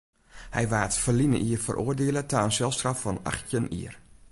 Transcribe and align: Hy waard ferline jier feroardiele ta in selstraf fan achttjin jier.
Hy 0.55 0.65
waard 0.71 0.95
ferline 1.03 1.39
jier 1.45 1.61
feroardiele 1.65 2.21
ta 2.29 2.39
in 2.47 2.55
selstraf 2.57 2.99
fan 3.03 3.23
achttjin 3.29 3.67
jier. 3.75 3.95